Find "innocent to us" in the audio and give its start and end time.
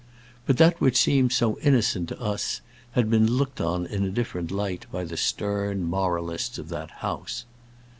1.59-2.61